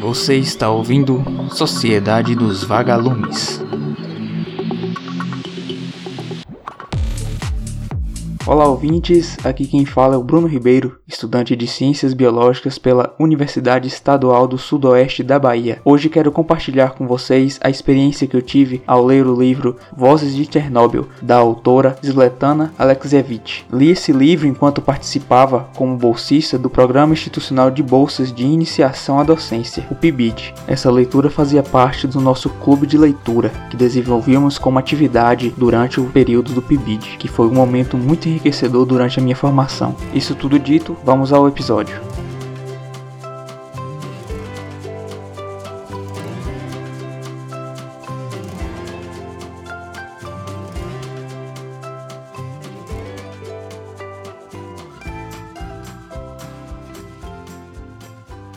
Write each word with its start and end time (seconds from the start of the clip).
Você 0.00 0.36
está 0.36 0.70
ouvindo 0.70 1.22
Sociedade 1.50 2.34
dos 2.34 2.62
Vagalumes. 2.64 3.60
Olá 8.48 8.64
ouvintes, 8.68 9.36
aqui 9.42 9.66
quem 9.66 9.84
fala 9.84 10.14
é 10.14 10.16
o 10.16 10.22
Bruno 10.22 10.46
Ribeiro, 10.46 11.00
estudante 11.04 11.56
de 11.56 11.66
Ciências 11.66 12.14
Biológicas 12.14 12.78
pela 12.78 13.12
Universidade 13.18 13.88
Estadual 13.88 14.46
do 14.46 14.56
Sudoeste 14.56 15.24
da 15.24 15.36
Bahia. 15.36 15.80
Hoje 15.84 16.08
quero 16.08 16.30
compartilhar 16.30 16.90
com 16.90 17.08
vocês 17.08 17.58
a 17.60 17.68
experiência 17.68 18.24
que 18.28 18.36
eu 18.36 18.40
tive 18.40 18.84
ao 18.86 19.04
ler 19.04 19.26
o 19.26 19.34
livro 19.34 19.76
Vozes 19.96 20.32
de 20.32 20.44
Chernobyl, 20.44 21.08
da 21.20 21.34
autora 21.34 21.96
Zletana 22.06 22.72
Alexievich. 22.78 23.66
Li 23.72 23.90
esse 23.90 24.12
livro 24.12 24.46
enquanto 24.46 24.80
participava 24.80 25.68
como 25.74 25.96
bolsista 25.96 26.56
do 26.56 26.70
Programa 26.70 27.14
Institucional 27.14 27.68
de 27.68 27.82
Bolsas 27.82 28.32
de 28.32 28.44
Iniciação 28.44 29.18
à 29.18 29.24
Docência, 29.24 29.84
o 29.90 29.96
PIBID. 29.96 30.54
Essa 30.68 30.88
leitura 30.88 31.28
fazia 31.30 31.64
parte 31.64 32.06
do 32.06 32.20
nosso 32.20 32.48
clube 32.48 32.86
de 32.86 32.96
leitura, 32.96 33.48
que 33.70 33.76
desenvolvíamos 33.76 34.56
como 34.56 34.78
atividade 34.78 35.52
durante 35.56 36.00
o 36.00 36.04
período 36.04 36.52
do 36.52 36.62
PIBID, 36.62 37.16
que 37.18 37.26
foi 37.26 37.48
um 37.48 37.54
momento 37.54 37.98
muito 37.98 38.35
enriquecedor 38.36 38.84
durante 38.84 39.18
a 39.18 39.22
minha 39.22 39.34
formação. 39.34 39.96
Isso 40.14 40.34
tudo 40.34 40.58
dito, 40.58 40.96
vamos 41.04 41.32
ao 41.32 41.48
episódio. 41.48 42.00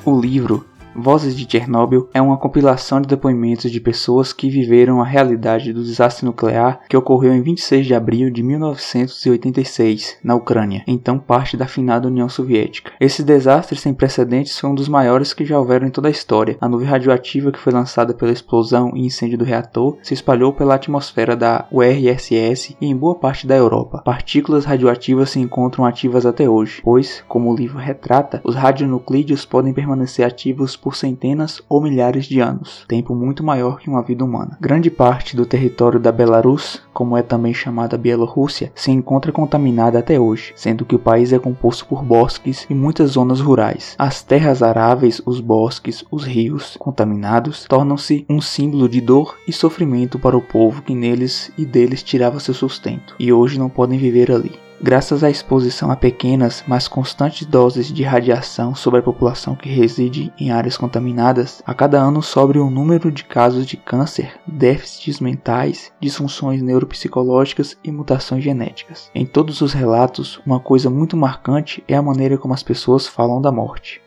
O 0.05 0.19
livro 0.19 0.65
Vozes 1.01 1.35
de 1.35 1.49
Chernobyl 1.49 2.09
é 2.13 2.21
uma 2.21 2.37
compilação 2.37 2.99
de 2.99 3.07
depoimentos 3.07 3.71
de 3.71 3.79
pessoas 3.79 4.33
que 4.33 4.49
viveram 4.49 5.01
a 5.01 5.05
realidade 5.05 5.71
do 5.71 5.81
desastre 5.81 6.25
nuclear 6.25 6.81
que 6.89 6.97
ocorreu 6.97 7.33
em 7.33 7.41
26 7.41 7.87
de 7.87 7.95
abril 7.95 8.29
de 8.29 8.43
1986 8.43 10.17
na 10.21 10.35
Ucrânia, 10.35 10.83
então 10.85 11.17
parte 11.17 11.55
da 11.55 11.67
finada 11.67 12.07
União 12.07 12.27
Soviética. 12.27 12.91
Esse 12.99 13.23
desastre 13.23 13.77
sem 13.77 13.93
precedentes 13.93 14.59
foi 14.59 14.69
um 14.69 14.75
dos 14.75 14.89
maiores 14.89 15.33
que 15.33 15.45
já 15.45 15.57
houveram 15.57 15.87
em 15.87 15.91
toda 15.91 16.09
a 16.09 16.11
história. 16.11 16.57
A 16.59 16.67
nuvem 16.67 16.87
radioativa 16.87 17.51
que 17.51 17.59
foi 17.59 17.71
lançada 17.71 18.13
pela 18.13 18.31
explosão 18.31 18.91
e 18.93 19.05
incêndio 19.05 19.37
do 19.37 19.45
reator 19.45 19.97
se 20.03 20.13
espalhou 20.13 20.51
pela 20.51 20.75
atmosfera 20.75 21.35
da 21.35 21.65
URSS 21.71 22.75
e 22.79 22.85
em 22.85 22.95
boa 22.95 23.15
parte 23.15 23.47
da 23.47 23.55
Europa. 23.55 24.01
Partículas 24.03 24.65
radioativas 24.65 25.29
se 25.29 25.39
encontram 25.39 25.85
ativas 25.85 26.25
até 26.25 26.49
hoje, 26.49 26.81
pois, 26.83 27.23
como 27.27 27.51
o 27.51 27.55
livro 27.55 27.77
retrata, 27.77 28.41
os 28.43 28.55
radionuclídeos 28.55 29.45
podem 29.45 29.73
permanecer 29.73 30.25
ativos 30.25 30.75
por 30.75 30.88
por 30.89 30.95
centenas 30.95 31.61
ou 31.69 31.79
milhares 31.79 32.25
de 32.25 32.39
anos, 32.39 32.83
tempo 32.87 33.13
muito 33.13 33.43
maior 33.43 33.79
que 33.79 33.87
uma 33.87 34.01
vida 34.01 34.25
humana. 34.25 34.57
Grande 34.59 34.89
parte 34.89 35.35
do 35.35 35.45
território 35.45 35.99
da 35.99 36.11
Belarus, 36.11 36.81
como 36.91 37.15
é 37.15 37.21
também 37.21 37.53
chamada 37.53 37.95
Bielorrússia, 37.95 38.71
se 38.73 38.89
encontra 38.89 39.31
contaminada 39.31 39.99
até 39.99 40.19
hoje, 40.19 40.51
sendo 40.55 40.83
que 40.83 40.95
o 40.95 40.99
país 40.99 41.31
é 41.31 41.37
composto 41.37 41.85
por 41.85 42.03
bosques 42.03 42.65
e 42.67 42.73
muitas 42.73 43.11
zonas 43.11 43.39
rurais. 43.39 43.93
As 43.99 44.23
terras 44.23 44.63
aráveis, 44.63 45.21
os 45.27 45.39
bosques, 45.39 46.03
os 46.09 46.23
rios 46.23 46.75
contaminados 46.79 47.65
tornam-se 47.69 48.25
um 48.27 48.41
símbolo 48.41 48.89
de 48.89 48.99
dor 48.99 49.37
e 49.47 49.53
sofrimento 49.53 50.17
para 50.17 50.35
o 50.35 50.41
povo 50.41 50.81
que 50.81 50.95
neles 50.95 51.51
e 51.55 51.67
deles 51.67 52.01
tirava 52.01 52.39
seu 52.39 52.55
sustento, 52.55 53.13
e 53.19 53.31
hoje 53.31 53.59
não 53.59 53.69
podem 53.69 53.99
viver 53.99 54.31
ali. 54.31 54.68
Graças 54.81 55.25
à 55.25 55.29
exposição 55.29 55.91
a 55.91 55.95
pequenas, 55.95 56.63
mas 56.65 56.87
constantes 56.87 57.45
doses 57.45 57.91
de 57.91 58.01
radiação 58.01 58.73
sobre 58.73 59.01
a 59.01 59.03
população 59.03 59.53
que 59.53 59.67
reside 59.67 60.31
em 60.39 60.51
áreas 60.51 60.77
contaminadas, 60.77 61.61
a 61.65 61.73
cada 61.73 61.99
ano 61.99 62.21
sobe 62.23 62.59
um 62.59 62.69
número 62.69 63.11
de 63.11 63.25
casos 63.25 63.65
de 63.65 63.75
câncer, 63.75 64.39
déficits 64.47 65.19
mentais, 65.19 65.91
disfunções 65.99 66.61
neuropsicológicas 66.61 67.77
e 67.83 67.91
mutações 67.91 68.41
genéticas. 68.41 69.11
Em 69.13 69.25
todos 69.25 69.59
os 69.59 69.73
relatos, 69.73 70.39
uma 70.45 70.61
coisa 70.61 70.89
muito 70.89 71.17
marcante 71.17 71.83
é 71.85 71.95
a 71.95 72.01
maneira 72.01 72.37
como 72.37 72.53
as 72.53 72.63
pessoas 72.63 73.05
falam 73.05 73.41
da 73.41 73.51
morte. 73.51 74.01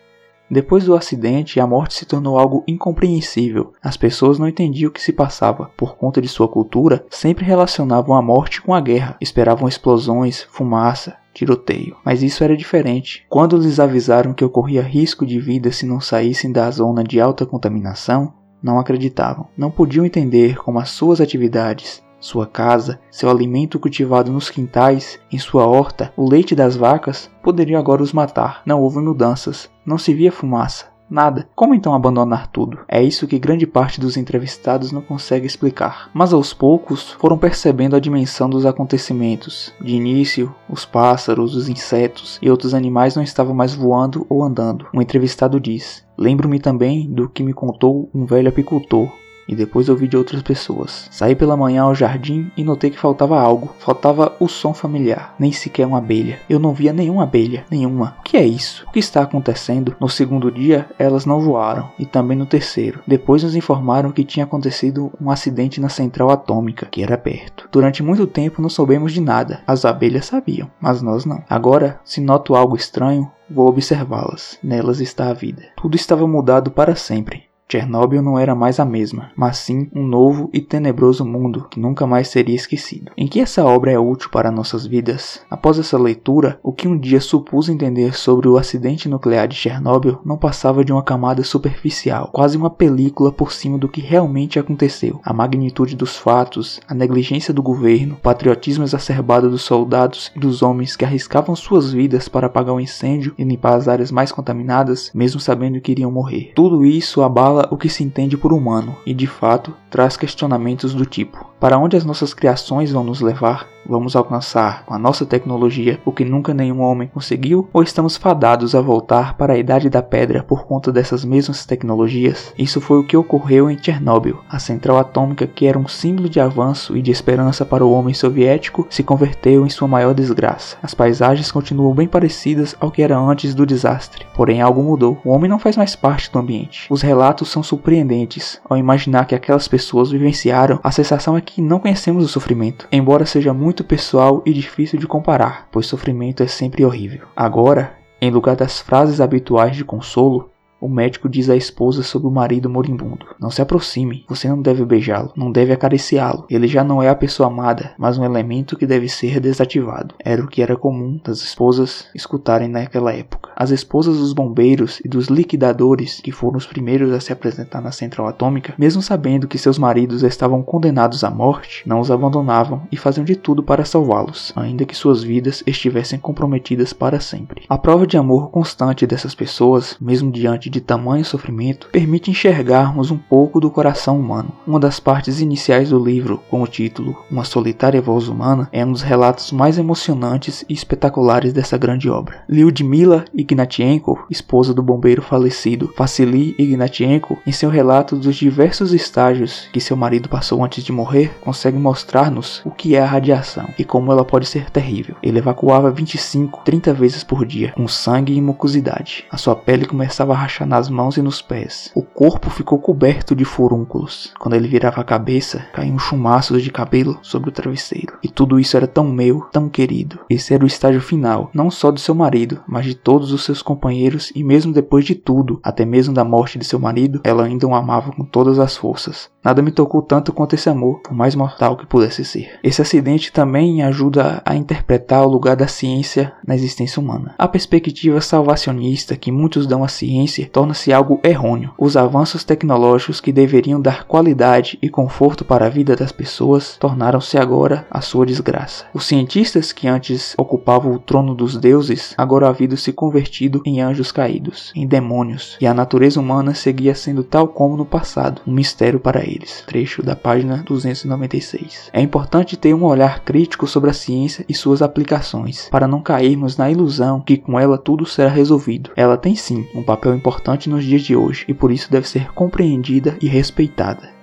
Depois 0.52 0.84
do 0.84 0.94
acidente, 0.94 1.58
a 1.58 1.66
morte 1.66 1.94
se 1.94 2.04
tornou 2.04 2.38
algo 2.38 2.62
incompreensível. 2.68 3.72
As 3.82 3.96
pessoas 3.96 4.38
não 4.38 4.46
entendiam 4.46 4.90
o 4.90 4.92
que 4.92 5.00
se 5.00 5.10
passava. 5.10 5.70
Por 5.78 5.96
conta 5.96 6.20
de 6.20 6.28
sua 6.28 6.46
cultura, 6.46 7.06
sempre 7.08 7.42
relacionavam 7.42 8.14
a 8.14 8.20
morte 8.20 8.60
com 8.60 8.74
a 8.74 8.80
guerra. 8.82 9.16
Esperavam 9.18 9.66
explosões, 9.66 10.46
fumaça, 10.50 11.16
tiroteio. 11.32 11.96
Mas 12.04 12.22
isso 12.22 12.44
era 12.44 12.54
diferente. 12.54 13.24
Quando 13.30 13.56
lhes 13.56 13.80
avisaram 13.80 14.34
que 14.34 14.44
ocorria 14.44 14.82
risco 14.82 15.24
de 15.24 15.40
vida 15.40 15.72
se 15.72 15.86
não 15.86 16.02
saíssem 16.02 16.52
da 16.52 16.70
zona 16.70 17.02
de 17.02 17.18
alta 17.18 17.46
contaminação, 17.46 18.34
não 18.62 18.78
acreditavam. 18.78 19.48
Não 19.56 19.70
podiam 19.70 20.04
entender 20.04 20.58
como 20.58 20.78
as 20.78 20.90
suas 20.90 21.18
atividades, 21.18 22.02
sua 22.22 22.46
casa, 22.46 23.00
seu 23.10 23.28
alimento 23.28 23.80
cultivado 23.80 24.30
nos 24.32 24.48
quintais, 24.48 25.18
em 25.30 25.38
sua 25.38 25.66
horta, 25.66 26.12
o 26.16 26.26
leite 26.26 26.54
das 26.54 26.76
vacas, 26.76 27.28
poderiam 27.42 27.80
agora 27.80 28.02
os 28.02 28.12
matar. 28.12 28.62
Não 28.64 28.80
houve 28.80 29.00
mudanças, 29.00 29.68
não 29.84 29.98
se 29.98 30.14
via 30.14 30.30
fumaça, 30.30 30.86
nada. 31.10 31.48
Como 31.54 31.74
então 31.74 31.94
abandonar 31.94 32.46
tudo? 32.46 32.78
É 32.88 33.02
isso 33.02 33.26
que 33.26 33.40
grande 33.40 33.66
parte 33.66 34.00
dos 34.00 34.16
entrevistados 34.16 34.92
não 34.92 35.02
consegue 35.02 35.46
explicar. 35.46 36.08
Mas 36.14 36.32
aos 36.32 36.54
poucos 36.54 37.10
foram 37.10 37.36
percebendo 37.36 37.96
a 37.96 38.00
dimensão 38.00 38.48
dos 38.48 38.64
acontecimentos. 38.64 39.74
De 39.80 39.94
início, 39.94 40.54
os 40.70 40.84
pássaros, 40.84 41.56
os 41.56 41.68
insetos 41.68 42.38
e 42.40 42.48
outros 42.48 42.72
animais 42.72 43.16
não 43.16 43.22
estavam 43.22 43.54
mais 43.54 43.74
voando 43.74 44.24
ou 44.28 44.44
andando. 44.44 44.86
Um 44.94 45.02
entrevistado 45.02 45.58
diz: 45.58 46.04
Lembro-me 46.16 46.60
também 46.60 47.10
do 47.10 47.28
que 47.28 47.42
me 47.42 47.52
contou 47.52 48.08
um 48.14 48.24
velho 48.24 48.48
apicultor 48.48 49.10
e 49.52 49.56
depois 49.56 49.88
ouvi 49.88 50.08
de 50.08 50.16
outras 50.16 50.42
pessoas. 50.42 51.08
Saí 51.10 51.34
pela 51.34 51.56
manhã 51.56 51.82
ao 51.82 51.94
jardim 51.94 52.50
e 52.56 52.64
notei 52.64 52.90
que 52.90 52.98
faltava 52.98 53.38
algo. 53.38 53.74
Faltava 53.78 54.34
o 54.40 54.48
som 54.48 54.72
familiar, 54.72 55.34
nem 55.38 55.52
sequer 55.52 55.86
uma 55.86 55.98
abelha. 55.98 56.40
Eu 56.48 56.58
não 56.58 56.72
via 56.72 56.92
nenhuma 56.92 57.24
abelha, 57.24 57.64
nenhuma. 57.70 58.16
O 58.20 58.22
que 58.22 58.36
é 58.36 58.44
isso? 58.44 58.84
O 58.88 58.92
que 58.92 58.98
está 58.98 59.22
acontecendo? 59.22 59.94
No 60.00 60.08
segundo 60.08 60.50
dia, 60.50 60.88
elas 60.98 61.26
não 61.26 61.40
voaram, 61.40 61.90
e 61.98 62.06
também 62.06 62.36
no 62.36 62.46
terceiro. 62.46 63.00
Depois 63.06 63.42
nos 63.42 63.54
informaram 63.54 64.10
que 64.10 64.24
tinha 64.24 64.44
acontecido 64.44 65.12
um 65.20 65.30
acidente 65.30 65.80
na 65.80 65.88
central 65.88 66.30
atômica, 66.30 66.86
que 66.90 67.02
era 67.02 67.18
perto. 67.18 67.68
Durante 67.70 68.02
muito 68.02 68.26
tempo 68.26 68.62
não 68.62 68.68
soubemos 68.68 69.12
de 69.12 69.20
nada. 69.20 69.60
As 69.66 69.84
abelhas 69.84 70.26
sabiam, 70.26 70.70
mas 70.80 71.02
nós 71.02 71.24
não. 71.24 71.42
Agora, 71.48 72.00
se 72.04 72.20
noto 72.20 72.54
algo 72.54 72.76
estranho, 72.76 73.30
vou 73.50 73.68
observá-las. 73.68 74.58
Nelas 74.62 75.00
está 75.00 75.28
a 75.28 75.34
vida. 75.34 75.62
Tudo 75.76 75.96
estava 75.96 76.26
mudado 76.26 76.70
para 76.70 76.96
sempre. 76.96 77.51
Chernobyl 77.72 78.20
não 78.20 78.38
era 78.38 78.54
mais 78.54 78.78
a 78.78 78.84
mesma, 78.84 79.30
mas 79.34 79.56
sim 79.56 79.88
um 79.94 80.06
novo 80.06 80.50
e 80.52 80.60
tenebroso 80.60 81.24
mundo 81.24 81.66
que 81.70 81.80
nunca 81.80 82.06
mais 82.06 82.28
seria 82.28 82.54
esquecido. 82.54 83.10
Em 83.16 83.26
que 83.26 83.40
essa 83.40 83.64
obra 83.64 83.90
é 83.90 83.98
útil 83.98 84.28
para 84.30 84.50
nossas 84.50 84.86
vidas? 84.86 85.40
Após 85.50 85.78
essa 85.78 85.96
leitura, 85.96 86.58
o 86.62 86.70
que 86.70 86.86
um 86.86 86.98
dia 86.98 87.20
supus 87.20 87.70
entender 87.70 88.14
sobre 88.14 88.46
o 88.46 88.58
acidente 88.58 89.08
nuclear 89.08 89.48
de 89.48 89.54
Chernobyl 89.54 90.18
não 90.22 90.36
passava 90.36 90.84
de 90.84 90.92
uma 90.92 91.02
camada 91.02 91.42
superficial, 91.42 92.28
quase 92.30 92.58
uma 92.58 92.68
película 92.68 93.32
por 93.32 93.52
cima 93.52 93.78
do 93.78 93.88
que 93.88 94.02
realmente 94.02 94.58
aconteceu. 94.58 95.20
A 95.24 95.32
magnitude 95.32 95.96
dos 95.96 96.16
fatos, 96.16 96.78
a 96.86 96.92
negligência 96.92 97.54
do 97.54 97.62
governo, 97.62 98.16
o 98.16 98.18
patriotismo 98.18 98.84
exacerbado 98.84 99.48
dos 99.48 99.62
soldados 99.62 100.30
e 100.36 100.38
dos 100.38 100.62
homens 100.62 100.94
que 100.94 101.04
arriscavam 101.04 101.56
suas 101.56 101.90
vidas 101.90 102.28
para 102.28 102.48
apagar 102.48 102.74
o 102.74 102.80
incêndio 102.80 103.34
e 103.38 103.44
limpar 103.44 103.76
as 103.76 103.88
áreas 103.88 104.10
mais 104.10 104.30
contaminadas, 104.30 105.10
mesmo 105.14 105.40
sabendo 105.40 105.80
que 105.80 105.92
iriam 105.92 106.10
morrer. 106.10 106.52
Tudo 106.54 106.84
isso 106.84 107.22
abala 107.22 107.51
o 107.70 107.76
que 107.76 107.88
se 107.88 108.02
entende 108.02 108.36
por 108.36 108.52
humano 108.52 108.96
e, 109.06 109.14
de 109.14 109.26
fato, 109.26 109.74
traz 109.90 110.16
questionamentos 110.16 110.94
do 110.94 111.06
tipo: 111.06 111.46
para 111.60 111.78
onde 111.78 111.96
as 111.96 112.04
nossas 112.04 112.34
criações 112.34 112.90
vão 112.90 113.04
nos 113.04 113.20
levar? 113.20 113.68
Vamos 113.84 114.14
alcançar 114.14 114.84
com 114.84 114.94
a 114.94 114.98
nossa 114.98 115.26
tecnologia 115.26 116.00
o 116.04 116.12
que 116.12 116.24
nunca 116.24 116.54
nenhum 116.54 116.80
homem 116.80 117.08
conseguiu? 117.08 117.68
Ou 117.72 117.82
estamos 117.82 118.16
fadados 118.16 118.74
a 118.74 118.80
voltar 118.80 119.36
para 119.36 119.54
a 119.54 119.58
Idade 119.58 119.90
da 119.90 120.00
Pedra 120.00 120.42
por 120.42 120.64
conta 120.66 120.92
dessas 120.92 121.24
mesmas 121.24 121.66
tecnologias? 121.66 122.54
Isso 122.56 122.80
foi 122.80 122.98
o 122.98 123.04
que 123.04 123.16
ocorreu 123.16 123.68
em 123.68 123.76
Chernobyl. 123.76 124.38
A 124.48 124.60
central 124.60 124.98
atômica, 124.98 125.48
que 125.48 125.66
era 125.66 125.78
um 125.78 125.88
símbolo 125.88 126.28
de 126.28 126.38
avanço 126.38 126.96
e 126.96 127.02
de 127.02 127.10
esperança 127.10 127.64
para 127.64 127.84
o 127.84 127.92
homem 127.92 128.14
soviético, 128.14 128.86
se 128.88 129.02
converteu 129.02 129.66
em 129.66 129.70
sua 129.70 129.88
maior 129.88 130.14
desgraça. 130.14 130.76
As 130.82 130.94
paisagens 130.94 131.50
continuam 131.50 131.92
bem 131.92 132.06
parecidas 132.06 132.76
ao 132.78 132.90
que 132.90 133.02
era 133.02 133.18
antes 133.18 133.52
do 133.54 133.66
desastre, 133.66 134.26
porém 134.34 134.62
algo 134.62 134.82
mudou. 134.82 135.20
O 135.24 135.30
homem 135.30 135.50
não 135.50 135.58
faz 135.58 135.76
mais 135.76 135.96
parte 135.96 136.30
do 136.30 136.38
ambiente. 136.38 136.86
Os 136.88 137.02
relatos 137.02 137.41
são 137.48 137.62
surpreendentes 137.62 138.60
ao 138.68 138.76
imaginar 138.76 139.26
que 139.26 139.34
aquelas 139.34 139.66
pessoas 139.68 140.10
vivenciaram. 140.10 140.78
A 140.82 140.90
sensação 140.90 141.36
é 141.36 141.40
que 141.40 141.62
não 141.62 141.80
conhecemos 141.80 142.24
o 142.24 142.28
sofrimento, 142.28 142.86
embora 142.92 143.26
seja 143.26 143.52
muito 143.52 143.84
pessoal 143.84 144.42
e 144.46 144.52
difícil 144.52 144.98
de 144.98 145.06
comparar, 145.06 145.68
pois 145.72 145.86
sofrimento 145.86 146.42
é 146.42 146.46
sempre 146.46 146.84
horrível. 146.84 147.26
Agora, 147.34 147.94
em 148.20 148.30
lugar 148.30 148.54
das 148.54 148.80
frases 148.80 149.20
habituais 149.20 149.74
de 149.74 149.84
consolo, 149.84 150.51
o 150.82 150.88
médico 150.88 151.28
diz 151.28 151.48
à 151.48 151.54
esposa 151.54 152.02
sobre 152.02 152.26
o 152.26 152.30
marido 152.30 152.68
moribundo: 152.68 153.24
Não 153.38 153.50
se 153.50 153.62
aproxime, 153.62 154.24
você 154.28 154.48
não 154.48 154.60
deve 154.60 154.84
beijá-lo, 154.84 155.32
não 155.36 155.52
deve 155.52 155.72
acariciá-lo. 155.72 156.44
Ele 156.50 156.66
já 156.66 156.82
não 156.82 157.00
é 157.00 157.08
a 157.08 157.14
pessoa 157.14 157.48
amada, 157.48 157.92
mas 157.96 158.18
um 158.18 158.24
elemento 158.24 158.76
que 158.76 158.84
deve 158.84 159.08
ser 159.08 159.38
desativado. 159.38 160.14
Era 160.18 160.42
o 160.42 160.48
que 160.48 160.60
era 160.60 160.76
comum 160.76 161.20
das 161.24 161.40
esposas 161.40 162.06
escutarem 162.14 162.68
naquela 162.68 163.12
época. 163.12 163.50
As 163.54 163.70
esposas 163.70 164.18
dos 164.18 164.32
bombeiros 164.32 165.00
e 165.04 165.08
dos 165.08 165.28
liquidadores, 165.28 166.20
que 166.20 166.32
foram 166.32 166.56
os 166.56 166.66
primeiros 166.66 167.12
a 167.12 167.20
se 167.20 167.32
apresentar 167.32 167.80
na 167.80 167.92
central 167.92 168.26
atômica, 168.26 168.74
mesmo 168.76 169.00
sabendo 169.00 169.46
que 169.46 169.58
seus 169.58 169.78
maridos 169.78 170.24
estavam 170.24 170.62
condenados 170.62 171.22
à 171.22 171.30
morte, 171.30 171.86
não 171.86 172.00
os 172.00 172.10
abandonavam 172.10 172.82
e 172.90 172.96
faziam 172.96 173.24
de 173.24 173.36
tudo 173.36 173.62
para 173.62 173.84
salvá-los, 173.84 174.52
ainda 174.56 174.84
que 174.84 174.96
suas 174.96 175.22
vidas 175.22 175.62
estivessem 175.64 176.18
comprometidas 176.18 176.92
para 176.92 177.20
sempre. 177.20 177.62
A 177.68 177.78
prova 177.78 178.04
de 178.04 178.16
amor 178.16 178.50
constante 178.50 179.06
dessas 179.06 179.34
pessoas, 179.34 179.96
mesmo 180.00 180.32
diante 180.32 180.71
de 180.72 180.80
tamanho 180.80 181.24
sofrimento, 181.24 181.88
permite 181.92 182.30
enxergarmos 182.30 183.10
um 183.10 183.18
pouco 183.18 183.60
do 183.60 183.70
coração 183.70 184.18
humano. 184.18 184.50
Uma 184.66 184.80
das 184.80 184.98
partes 184.98 185.40
iniciais 185.40 185.90
do 185.90 186.02
livro, 186.02 186.40
com 186.50 186.62
o 186.62 186.66
título 186.66 187.16
Uma 187.30 187.44
Solitária 187.44 188.00
Voz 188.00 188.26
Humana, 188.26 188.68
é 188.72 188.84
um 188.84 188.90
dos 188.90 189.02
relatos 189.02 189.52
mais 189.52 189.78
emocionantes 189.78 190.64
e 190.68 190.72
espetaculares 190.72 191.52
dessa 191.52 191.76
grande 191.76 192.08
obra. 192.08 192.42
Lyudmila 192.48 193.24
Ignatienko, 193.34 194.26
esposa 194.30 194.72
do 194.72 194.82
bombeiro 194.82 195.20
falecido 195.20 195.92
Vassili 195.96 196.54
Ignatienko, 196.58 197.38
em 197.46 197.52
seu 197.52 197.68
relato 197.68 198.16
dos 198.16 198.36
diversos 198.36 198.94
estágios 198.94 199.68
que 199.72 199.80
seu 199.80 199.96
marido 199.96 200.28
passou 200.28 200.64
antes 200.64 200.82
de 200.82 200.92
morrer, 200.92 201.36
consegue 201.40 201.78
mostrar-nos 201.78 202.62
o 202.64 202.70
que 202.70 202.96
é 202.96 203.00
a 203.02 203.06
radiação 203.06 203.68
e 203.78 203.84
como 203.84 204.10
ela 204.10 204.24
pode 204.24 204.46
ser 204.46 204.70
terrível. 204.70 205.16
Ele 205.22 205.38
evacuava 205.38 205.90
25, 205.90 206.62
30 206.64 206.94
vezes 206.94 207.22
por 207.22 207.44
dia, 207.44 207.72
com 207.76 207.86
sangue 207.86 208.34
e 208.34 208.40
mucosidade. 208.40 209.24
A 209.30 209.36
sua 209.36 209.54
pele 209.54 209.84
começava 209.84 210.32
a 210.32 210.36
rachar 210.36 210.61
nas 210.66 210.88
mãos 210.88 211.16
e 211.16 211.22
nos 211.22 211.42
pés. 211.42 211.90
O 211.94 212.02
corpo 212.02 212.50
ficou 212.50 212.78
coberto 212.78 213.34
de 213.34 213.44
furúnculos. 213.44 214.32
Quando 214.38 214.54
ele 214.54 214.68
virava 214.68 215.00
a 215.00 215.04
cabeça, 215.04 215.66
caíam 215.72 215.98
chumaços 215.98 216.62
de 216.62 216.70
cabelo 216.70 217.18
sobre 217.22 217.48
o 217.50 217.52
travesseiro. 217.52 218.18
E 218.22 218.28
tudo 218.28 218.58
isso 218.58 218.76
era 218.76 218.86
tão 218.86 219.04
meu, 219.04 219.40
tão 219.52 219.68
querido. 219.68 220.20
Esse 220.28 220.54
era 220.54 220.64
o 220.64 220.66
estágio 220.66 221.00
final, 221.00 221.50
não 221.52 221.70
só 221.70 221.90
do 221.90 222.00
seu 222.00 222.14
marido, 222.14 222.60
mas 222.66 222.84
de 222.84 222.94
todos 222.94 223.32
os 223.32 223.44
seus 223.44 223.62
companheiros 223.62 224.32
e 224.34 224.42
mesmo 224.44 224.72
depois 224.72 225.04
de 225.04 225.14
tudo, 225.14 225.60
até 225.62 225.84
mesmo 225.84 226.14
da 226.14 226.24
morte 226.24 226.58
de 226.58 226.64
seu 226.64 226.78
marido, 226.78 227.20
ela 227.24 227.44
ainda 227.44 227.66
o 227.66 227.74
amava 227.74 228.12
com 228.12 228.24
todas 228.24 228.58
as 228.58 228.76
forças. 228.76 229.30
Nada 229.44 229.60
me 229.60 229.72
tocou 229.72 230.02
tanto 230.02 230.32
quanto 230.32 230.54
esse 230.54 230.68
amor, 230.68 231.00
por 231.00 231.12
mais 231.12 231.34
mortal 231.34 231.76
que 231.76 231.86
pudesse 231.86 232.24
ser. 232.24 232.60
Esse 232.62 232.80
acidente 232.80 233.32
também 233.32 233.82
ajuda 233.82 234.40
a 234.44 234.54
interpretar 234.54 235.26
o 235.26 235.30
lugar 235.30 235.56
da 235.56 235.66
ciência 235.66 236.32
na 236.46 236.54
existência 236.54 237.00
humana. 237.00 237.34
A 237.36 237.48
perspectiva 237.48 238.20
salvacionista 238.20 239.16
que 239.16 239.32
muitos 239.32 239.66
dão 239.66 239.82
à 239.82 239.88
ciência 239.88 240.42
torna-se 240.52 240.92
algo 240.92 241.18
errôneo. 241.24 241.72
Os 241.78 241.96
avanços 241.96 242.44
tecnológicos 242.44 243.20
que 243.20 243.32
deveriam 243.32 243.80
dar 243.80 244.04
qualidade 244.04 244.78
e 244.82 244.88
conforto 244.88 245.44
para 245.44 245.66
a 245.66 245.70
vida 245.70 245.96
das 245.96 246.12
pessoas 246.12 246.76
tornaram-se 246.78 247.38
agora 247.38 247.86
a 247.90 248.00
sua 248.00 248.26
desgraça. 248.26 248.84
Os 248.92 249.06
cientistas 249.06 249.72
que 249.72 249.88
antes 249.88 250.34
ocupavam 250.36 250.92
o 250.92 250.98
trono 250.98 251.34
dos 251.34 251.56
deuses 251.56 252.14
agora 252.18 252.48
haviam 252.48 252.76
se 252.76 252.92
convertido 252.92 253.62
em 253.64 253.80
anjos 253.80 254.12
caídos, 254.12 254.72
em 254.76 254.86
demônios, 254.86 255.56
e 255.60 255.66
a 255.66 255.74
natureza 255.74 256.20
humana 256.20 256.54
seguia 256.54 256.94
sendo 256.94 257.24
tal 257.24 257.48
como 257.48 257.76
no 257.76 257.84
passado, 257.84 258.42
um 258.46 258.52
mistério 258.52 259.00
para 259.00 259.22
eles. 259.22 259.64
Trecho 259.66 260.02
da 260.02 260.14
página 260.14 260.62
296. 260.66 261.90
É 261.92 262.00
importante 262.00 262.56
ter 262.56 262.74
um 262.74 262.84
olhar 262.84 263.20
crítico 263.20 263.66
sobre 263.66 263.90
a 263.90 263.94
ciência 263.94 264.44
e 264.48 264.54
suas 264.54 264.82
aplicações, 264.82 265.68
para 265.70 265.88
não 265.88 266.00
cairmos 266.00 266.56
na 266.56 266.70
ilusão 266.70 267.20
que 267.20 267.36
com 267.36 267.58
ela 267.58 267.78
tudo 267.78 268.04
será 268.04 268.28
resolvido. 268.28 268.90
Ela 268.94 269.16
tem 269.16 269.34
sim 269.34 269.66
um 269.74 269.82
papel 269.82 270.14
importante 270.14 270.41
nos 270.68 270.84
dias 270.84 271.02
de 271.02 271.16
hoje 271.16 271.44
e 271.48 271.54
por 271.54 271.70
isso 271.70 271.90
deve 271.90 272.08
ser 272.08 272.32
compreendida 272.32 273.16
e 273.20 273.26
respeitada. 273.26 274.21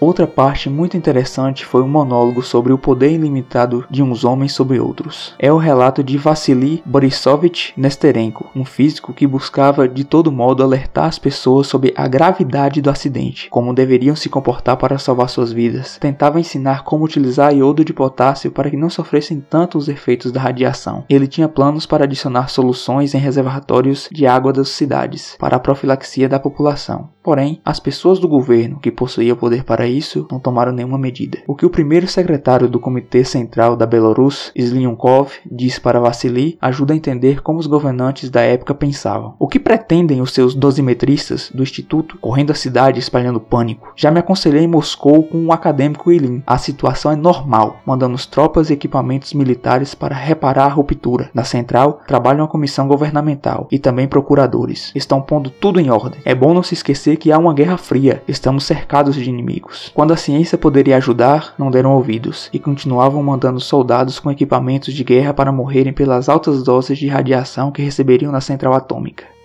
Outra 0.00 0.28
parte 0.28 0.70
muito 0.70 0.96
interessante 0.96 1.66
foi 1.66 1.82
um 1.82 1.88
monólogo 1.88 2.40
sobre 2.40 2.72
o 2.72 2.78
poder 2.78 3.10
ilimitado 3.10 3.84
de 3.90 4.00
uns 4.00 4.24
homens 4.24 4.52
sobre 4.52 4.78
outros. 4.78 5.34
É 5.40 5.52
o 5.52 5.56
relato 5.56 6.04
de 6.04 6.16
Vassili 6.16 6.80
Borisovich 6.86 7.72
Nesterenko, 7.76 8.48
um 8.54 8.64
físico 8.64 9.12
que 9.12 9.26
buscava 9.26 9.88
de 9.88 10.04
todo 10.04 10.30
modo 10.30 10.62
alertar 10.62 11.06
as 11.06 11.18
pessoas 11.18 11.66
sobre 11.66 11.92
a 11.96 12.06
gravidade 12.06 12.80
do 12.80 12.90
acidente, 12.90 13.50
como 13.50 13.74
deveriam 13.74 14.14
se 14.14 14.28
comportar 14.28 14.76
para 14.76 14.98
salvar 14.98 15.28
suas 15.28 15.52
vidas. 15.52 15.98
Tentava 15.98 16.38
ensinar 16.38 16.84
como 16.84 17.04
utilizar 17.04 17.52
iodo 17.52 17.84
de 17.84 17.92
potássio 17.92 18.52
para 18.52 18.70
que 18.70 18.76
não 18.76 18.88
sofressem 18.88 19.40
tanto 19.40 19.76
os 19.76 19.88
efeitos 19.88 20.30
da 20.30 20.40
radiação. 20.40 21.04
Ele 21.10 21.26
tinha 21.26 21.48
planos 21.48 21.86
para 21.86 22.04
adicionar 22.04 22.50
soluções 22.50 23.14
em 23.14 23.18
reservatórios 23.18 24.08
de 24.12 24.28
água 24.28 24.52
das 24.52 24.68
cidades 24.68 25.34
para 25.40 25.56
a 25.56 25.60
profilaxia 25.60 26.28
da 26.28 26.38
população. 26.38 27.10
Porém, 27.20 27.60
as 27.64 27.80
pessoas 27.80 28.18
do 28.18 28.28
governo 28.28 28.78
que 28.80 28.90
possuíam 28.90 29.36
poder 29.36 29.64
para 29.64 29.87
isso, 29.88 30.26
não 30.30 30.38
tomaram 30.38 30.72
nenhuma 30.72 30.98
medida. 30.98 31.38
O 31.46 31.54
que 31.54 31.66
o 31.66 31.70
primeiro 31.70 32.06
secretário 32.06 32.68
do 32.68 32.80
Comitê 32.80 33.24
Central 33.24 33.76
da 33.76 33.86
Belarus, 33.86 34.52
Slyunkov, 34.54 35.32
disse 35.50 35.80
para 35.80 36.00
Vassili 36.00 36.58
ajuda 36.60 36.92
a 36.92 36.96
entender 36.96 37.42
como 37.42 37.58
os 37.58 37.66
governantes 37.66 38.30
da 38.30 38.42
época 38.42 38.74
pensavam. 38.74 39.34
O 39.38 39.48
que 39.48 39.58
pretendem 39.58 40.20
os 40.20 40.32
seus 40.32 40.54
dosimetristas 40.54 41.50
do 41.52 41.62
instituto 41.62 42.18
correndo 42.18 42.50
a 42.50 42.54
cidade 42.54 42.98
espalhando 42.98 43.40
pânico? 43.40 43.92
Já 43.96 44.10
me 44.10 44.20
aconselhei 44.20 44.62
em 44.62 44.68
Moscou 44.68 45.22
com 45.22 45.38
um 45.38 45.52
acadêmico 45.52 46.12
Ilin. 46.12 46.42
A 46.46 46.58
situação 46.58 47.10
é 47.10 47.16
normal. 47.16 47.80
Mandamos 47.84 48.26
tropas 48.26 48.70
e 48.70 48.72
equipamentos 48.72 49.32
militares 49.32 49.94
para 49.94 50.14
reparar 50.14 50.66
a 50.66 50.68
ruptura. 50.68 51.30
Na 51.34 51.44
central, 51.44 52.00
trabalha 52.06 52.42
uma 52.42 52.48
comissão 52.48 52.86
governamental 52.88 53.68
e 53.70 53.78
também 53.78 54.08
procuradores. 54.08 54.92
Estão 54.94 55.20
pondo 55.20 55.50
tudo 55.50 55.80
em 55.80 55.90
ordem. 55.90 56.20
É 56.24 56.34
bom 56.34 56.54
não 56.54 56.62
se 56.62 56.74
esquecer 56.74 57.16
que 57.16 57.32
há 57.32 57.38
uma 57.38 57.54
guerra 57.54 57.76
fria. 57.76 58.22
Estamos 58.26 58.64
cercados 58.64 59.14
de 59.14 59.28
inimigos. 59.28 59.77
Quando 59.94 60.12
a 60.12 60.16
ciência 60.16 60.58
poderia 60.58 60.96
ajudar, 60.96 61.54
não 61.58 61.70
deram 61.70 61.92
ouvidos 61.92 62.48
e 62.52 62.58
continuavam 62.58 63.22
mandando 63.22 63.60
soldados 63.60 64.18
com 64.18 64.30
equipamentos 64.30 64.92
de 64.92 65.04
guerra 65.04 65.32
para 65.32 65.52
morrerem 65.52 65.92
pelas 65.92 66.28
altas 66.28 66.62
doses 66.62 66.98
de 66.98 67.08
radiação 67.08 67.70
que 67.70 67.82
receberiam 67.82 68.32
na 68.32 68.40
central 68.40 68.74
atômica. 68.74 69.37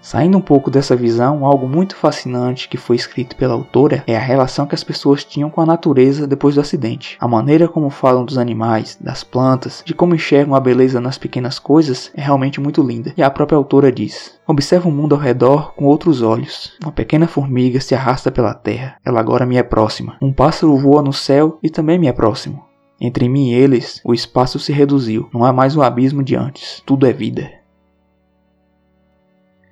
Saindo 0.00 0.38
um 0.38 0.40
pouco 0.40 0.70
dessa 0.70 0.96
visão, 0.96 1.44
algo 1.44 1.68
muito 1.68 1.96
fascinante 1.96 2.68
que 2.68 2.76
foi 2.76 2.96
escrito 2.96 3.36
pela 3.36 3.54
autora 3.54 4.02
é 4.06 4.16
a 4.16 4.20
relação 4.20 4.66
que 4.66 4.74
as 4.74 4.84
pessoas 4.84 5.24
tinham 5.24 5.50
com 5.50 5.60
a 5.60 5.66
natureza 5.66 6.26
depois 6.26 6.54
do 6.54 6.60
acidente. 6.60 7.16
A 7.20 7.28
maneira 7.28 7.68
como 7.68 7.90
falam 7.90 8.24
dos 8.24 8.38
animais, 8.38 8.96
das 9.00 9.24
plantas, 9.24 9.82
de 9.84 9.94
como 9.94 10.14
enxergam 10.14 10.54
a 10.54 10.60
beleza 10.60 11.00
nas 11.00 11.18
pequenas 11.18 11.58
coisas 11.58 12.10
é 12.14 12.22
realmente 12.22 12.60
muito 12.60 12.82
linda. 12.82 13.12
E 13.16 13.22
a 13.22 13.30
própria 13.30 13.56
autora 13.56 13.92
diz: 13.92 14.38
Observa 14.46 14.88
o 14.88 14.92
mundo 14.92 15.14
ao 15.14 15.20
redor 15.20 15.74
com 15.74 15.84
outros 15.84 16.22
olhos. 16.22 16.72
Uma 16.82 16.92
pequena 16.92 17.26
formiga 17.26 17.80
se 17.80 17.94
arrasta 17.94 18.30
pela 18.30 18.54
terra. 18.54 18.96
Ela 19.04 19.20
agora 19.20 19.44
me 19.44 19.56
é 19.56 19.62
próxima. 19.62 20.16
Um 20.22 20.32
pássaro 20.32 20.76
voa 20.76 21.02
no 21.02 21.12
céu 21.12 21.58
e 21.62 21.68
também 21.68 21.98
me 21.98 22.06
é 22.06 22.12
próximo. 22.12 22.64
Entre 23.00 23.28
mim 23.28 23.50
e 23.50 23.54
eles, 23.54 24.00
o 24.04 24.12
espaço 24.12 24.58
se 24.58 24.72
reduziu. 24.72 25.28
Não 25.32 25.44
há 25.44 25.52
mais 25.52 25.76
o 25.76 25.82
abismo 25.82 26.22
de 26.22 26.34
antes. 26.34 26.82
Tudo 26.84 27.06
é 27.06 27.12
vida. 27.12 27.57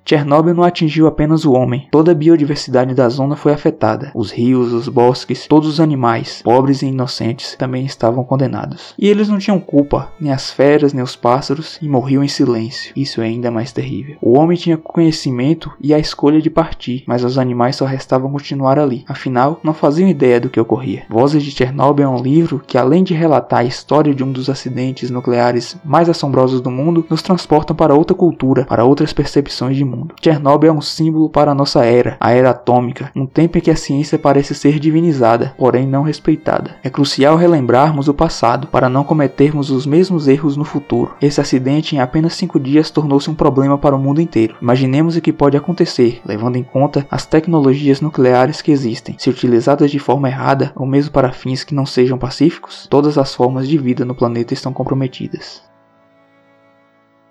Chernobyl 0.09 0.53
não 0.53 0.63
atingiu 0.63 1.05
apenas 1.05 1.43
o 1.43 1.51
homem, 1.51 1.89
toda 1.91 2.13
a 2.13 2.15
biodiversidade 2.15 2.93
da 2.93 3.09
zona 3.09 3.35
foi 3.35 3.51
afetada. 3.51 4.09
Os 4.15 4.31
rios, 4.31 4.71
os 4.71 4.87
bosques, 4.87 5.47
todos 5.47 5.67
os 5.67 5.81
animais, 5.81 6.41
pobres 6.41 6.81
e 6.81 6.85
inocentes, 6.85 7.57
também 7.57 7.85
estavam 7.85 8.23
condenados. 8.23 8.93
E 8.97 9.09
eles 9.09 9.27
não 9.27 9.37
tinham 9.37 9.59
culpa, 9.59 10.09
nem 10.17 10.31
as 10.31 10.49
feras, 10.49 10.93
nem 10.93 11.03
os 11.03 11.17
pássaros, 11.17 11.77
e 11.81 11.89
morriam 11.89 12.23
em 12.23 12.27
silêncio. 12.29 12.93
Isso 12.95 13.19
é 13.19 13.25
ainda 13.25 13.51
mais 13.51 13.73
terrível. 13.73 14.15
O 14.21 14.37
homem 14.39 14.55
tinha 14.55 14.77
conhecimento 14.77 15.73
e 15.81 15.93
a 15.93 15.99
escolha 15.99 16.41
de 16.41 16.49
partir, 16.49 17.03
mas 17.05 17.25
os 17.25 17.37
animais 17.37 17.75
só 17.75 17.83
restavam 17.83 18.31
continuar 18.31 18.79
ali. 18.79 19.03
Afinal, 19.09 19.59
não 19.61 19.73
faziam 19.73 20.07
ideia 20.07 20.39
do 20.39 20.49
que 20.49 20.59
ocorria. 20.59 21.03
Vozes 21.09 21.43
de 21.43 21.51
Chernobyl 21.51 22.05
é 22.05 22.09
um 22.09 22.21
livro 22.21 22.63
que, 22.65 22.77
além 22.77 23.03
de 23.03 23.13
relatar 23.13 23.59
a 23.59 23.65
história 23.65 24.15
de 24.15 24.23
um 24.23 24.31
dos 24.31 24.49
acidentes 24.49 25.09
nucleares 25.09 25.75
mais 25.83 26.07
assombrosos 26.07 26.61
do 26.61 26.71
mundo, 26.71 27.05
nos 27.09 27.21
transportam 27.21 27.75
para 27.75 27.93
outra 27.93 28.15
cultura, 28.15 28.63
para 28.63 28.85
outras 28.85 29.11
percepções 29.11 29.75
de 29.75 29.83
mundo 29.83 29.96
mundo. 29.97 30.15
Chernobyl 30.21 30.69
é 30.69 30.73
um 30.73 30.81
símbolo 30.81 31.29
para 31.29 31.51
a 31.51 31.55
nossa 31.55 31.83
era, 31.83 32.17
a 32.19 32.31
era 32.31 32.51
atômica, 32.51 33.11
um 33.15 33.25
tempo 33.25 33.57
em 33.57 33.61
que 33.61 33.71
a 33.71 33.75
ciência 33.75 34.19
parece 34.19 34.53
ser 34.53 34.79
divinizada, 34.79 35.53
porém 35.57 35.87
não 35.87 36.03
respeitada. 36.03 36.75
É 36.83 36.89
crucial 36.89 37.35
relembrarmos 37.35 38.07
o 38.07 38.13
passado 38.13 38.67
para 38.67 38.89
não 38.89 39.03
cometermos 39.03 39.71
os 39.71 39.85
mesmos 39.85 40.27
erros 40.27 40.55
no 40.55 40.63
futuro. 40.63 41.15
Esse 41.21 41.41
acidente 41.41 41.95
em 41.95 41.99
apenas 41.99 42.33
cinco 42.33 42.59
dias 42.59 42.91
tornou-se 42.91 43.29
um 43.29 43.35
problema 43.35 43.77
para 43.77 43.95
o 43.95 43.99
mundo 43.99 44.21
inteiro. 44.21 44.55
Imaginemos 44.61 45.15
o 45.15 45.21
que 45.21 45.33
pode 45.33 45.57
acontecer, 45.57 46.21
levando 46.25 46.57
em 46.57 46.63
conta 46.63 47.07
as 47.09 47.25
tecnologias 47.25 48.01
nucleares 48.01 48.61
que 48.61 48.71
existem. 48.71 49.15
Se 49.17 49.29
utilizadas 49.29 49.89
de 49.89 49.99
forma 49.99 50.29
errada 50.29 50.71
ou 50.75 50.85
mesmo 50.85 51.11
para 51.11 51.31
fins 51.31 51.63
que 51.63 51.75
não 51.75 51.85
sejam 51.85 52.17
pacíficos, 52.17 52.87
todas 52.89 53.17
as 53.17 53.33
formas 53.33 53.67
de 53.67 53.77
vida 53.77 54.05
no 54.05 54.15
planeta 54.15 54.53
estão 54.53 54.73
comprometidas. 54.73 55.61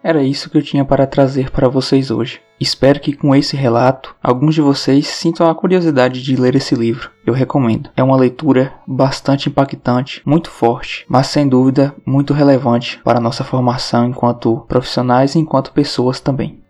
Era 0.03 0.23
isso 0.23 0.49
que 0.49 0.57
eu 0.57 0.63
tinha 0.63 0.85
para 0.85 1.07
trazer 1.07 1.51
para 1.51 1.69
vocês 1.69 2.13
hoje. 2.13 2.41
Espero 2.61 3.01
que 3.01 3.13
com 3.13 3.35
esse 3.35 3.57
relato 3.57 4.15
alguns 4.23 4.55
de 4.55 4.61
vocês 4.61 5.07
sintam 5.07 5.49
a 5.49 5.55
curiosidade 5.55 6.23
de 6.23 6.37
ler 6.37 6.57
esse 6.57 6.75
livro. 6.75 7.11
Eu 7.25 7.35
recomendo. 7.35 7.91
É 7.97 8.03
uma 8.03 8.17
leitura 8.17 8.73
bastante 8.87 9.49
impactante, 9.49 10.23
muito 10.25 10.51
forte, 10.51 11.05
mas 11.09 11.27
sem 11.27 11.49
dúvida 11.49 11.95
muito 12.05 12.33
relevante 12.33 12.99
para 13.05 13.19
a 13.19 13.23
nossa 13.23 13.45
formação 13.45 14.09
enquanto 14.09 14.65
profissionais 14.69 15.35
e 15.35 15.39
enquanto 15.39 15.73
pessoas 15.73 16.19
também. 16.19 16.66